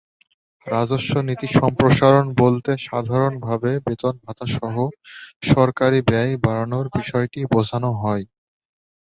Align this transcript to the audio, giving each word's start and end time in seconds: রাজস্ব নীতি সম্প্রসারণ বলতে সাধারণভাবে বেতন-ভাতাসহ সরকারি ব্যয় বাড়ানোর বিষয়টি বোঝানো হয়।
রাজস্ব 0.67 1.11
নীতি 1.27 1.47
সম্প্রসারণ 1.57 2.25
বলতে 2.41 2.71
সাধারণভাবে 2.85 3.71
বেতন-ভাতাসহ 3.85 4.75
সরকারি 5.49 5.99
ব্যয় 6.09 6.33
বাড়ানোর 6.43 6.85
বিষয়টি 6.97 7.39
বোঝানো 7.53 7.89
হয়। 8.01 8.23